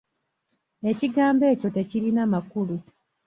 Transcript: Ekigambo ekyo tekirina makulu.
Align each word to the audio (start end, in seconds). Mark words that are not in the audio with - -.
Ekigambo 0.91 1.43
ekyo 1.53 1.69
tekirina 1.75 2.23
makulu. 2.33 2.75